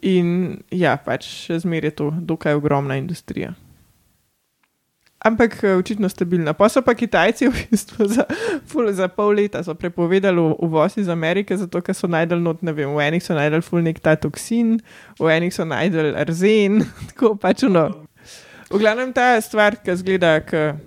[0.00, 3.52] in ja, pač še zmeraj je to dokaj ogromna industrija.
[5.20, 6.54] Ampak eh, očitno stabilna.
[6.56, 8.24] Pa so pa Kitajci v bistvu za,
[8.90, 13.04] za pol leta prepovedali uvoz iz Amerike, zato ker so najdel not, ne vem, v
[13.04, 14.78] enih so najdel ful nek ta toksin,
[15.20, 18.08] v enih so najdel arzen, tako pač no.
[18.70, 20.78] V glavnem ta stvar, ki zgleda, kot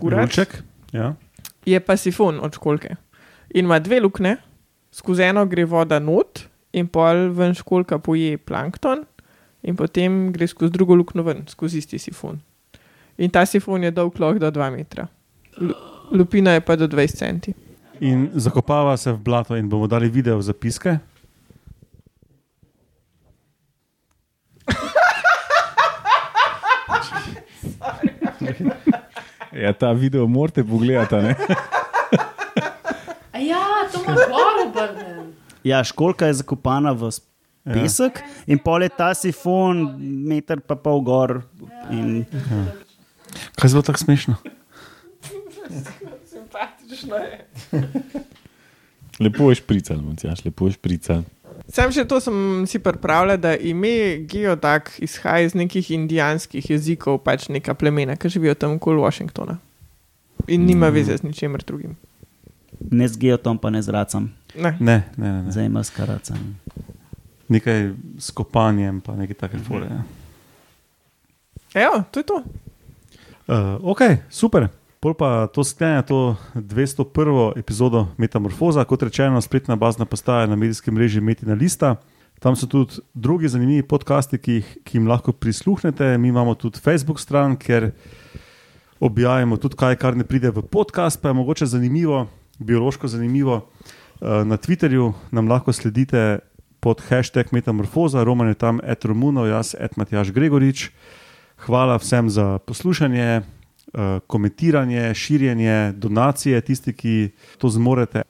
[0.00, 0.56] kurač, Rulček.
[0.92, 1.12] Ja.
[1.66, 2.96] je pa sifon od školke.
[3.54, 4.36] In ima dve luknje,
[4.92, 6.42] skozi eno gre voda not,
[6.72, 9.04] in pol ven školka poje plankton,
[9.62, 12.40] in potem gre skozi drugo luknjo ven, skozi isti sifon.
[13.18, 15.06] In ta sifon je dolg lahko do 2 metra.
[15.58, 15.74] Lu-
[16.10, 17.52] Lupina je pa do 20 centi.
[18.00, 20.98] In zakopava se v blato, in bomo dali video zapiske.
[29.62, 31.14] Ja, ta video morate pogledati.
[33.38, 33.62] Ja,
[33.92, 35.32] to ima gor obrnen.
[35.64, 37.22] Ja, školka je zakopana v s-
[37.64, 38.28] pesek ja.
[38.46, 39.96] in pol je ta sifon,
[40.28, 41.42] meter pa pol gor.
[41.90, 42.24] In,
[43.56, 44.36] Kaj je zelo tako smešno?
[46.24, 47.48] Simpatično je.
[49.20, 51.22] Lepo je šprical, Matjaš, lepo je šprical.
[51.68, 57.50] Sam še to sem si pripravljal, da ime Geodak izhaja iz nekih indijanskih jezikov, pač
[57.52, 59.58] neka plemena, ki živijo tam okoli Washingtona.
[60.48, 61.96] In nima veze z ničemer drugim.
[62.90, 64.76] ne z geotom, pa ne z racem, Ne.
[64.80, 65.42] Ne, ne, ne.
[65.42, 65.52] ne.
[65.52, 66.56] z emaskaracem.
[67.48, 69.88] Nekaj s kopanjem, pa nekaj take fore.
[69.88, 70.02] Ja.
[71.84, 72.42] Evo, to je to.
[73.48, 74.00] Uh, ok,
[74.30, 74.68] super.
[74.98, 77.58] Pol pa to sklene to 201.
[77.58, 81.96] epizodo Metamorfoza, kot rečeno, spletna bazna postaja na medijskem mreži Metina Lista.
[82.38, 86.18] Tam so tudi drugi zanimivi podcasti, ki, jih, ki jim lahko prisluhnete.
[86.18, 87.90] Mi imamo tudi Facebook stran, kjer
[89.00, 92.26] objavimo tudi kaj, kar ne pride v podcast, pa je mogoče zanimivo,
[92.58, 93.68] biološko zanimivo.
[94.20, 96.38] Uh, na Twitterju nam lahko sledite
[96.80, 100.90] pod hashtag Metamorfoza, Roman je tam, et Romuno, jaz, et Matjaš Gregorič.
[101.66, 103.42] Hvala vsem za poslušanje, eh,
[104.26, 108.22] komentiranje, širjenje, donacije, tisti, ki to zmorete.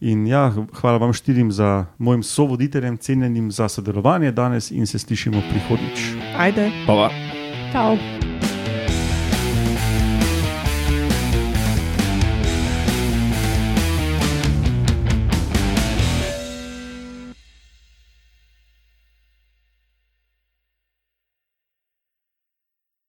[0.00, 5.42] In ja, hvala vam štirim za mojim sovoditeljem, cenjenim za sodelovanje danes in se slišimo
[5.50, 6.00] prihodnjič.
[6.38, 6.70] Ajde.
[6.86, 7.10] Pa, pa.
[7.72, 7.96] Čau.